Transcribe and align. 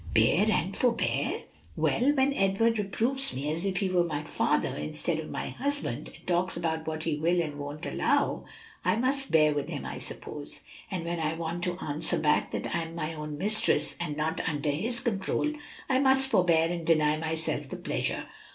"'Bear 0.15 0.49
and 0.51 0.75
forbear.' 0.75 1.43
Well, 1.75 2.11
when 2.15 2.33
Edward 2.33 2.79
reproves 2.79 3.35
me 3.35 3.51
as 3.51 3.65
if 3.65 3.77
he 3.77 3.89
were 3.91 4.03
my 4.03 4.23
father 4.23 4.75
instead 4.75 5.19
of 5.19 5.29
my 5.29 5.49
husband, 5.49 6.07
and 6.09 6.25
talks 6.25 6.57
about 6.57 6.87
what 6.87 7.03
he 7.03 7.17
will 7.17 7.39
and 7.39 7.59
won't 7.59 7.85
allow, 7.85 8.45
I 8.83 8.95
must 8.95 9.31
bear 9.31 9.53
with 9.53 9.69
him, 9.69 9.85
I 9.85 9.99
suppose; 9.99 10.61
and 10.89 11.05
when 11.05 11.19
I 11.19 11.35
want 11.35 11.63
to 11.65 11.77
answer 11.77 12.17
back 12.17 12.49
that 12.49 12.75
I'm 12.75 12.95
my 12.95 13.13
own 13.13 13.37
mistress 13.37 13.95
and 13.99 14.17
not 14.17 14.41
under 14.49 14.71
his 14.71 15.01
control, 15.01 15.53
I 15.87 15.99
must 15.99 16.31
forbear 16.31 16.67
and 16.69 16.83
deny 16.83 17.17
myself 17.17 17.69
the 17.69 17.75
pleasure. 17.77 18.25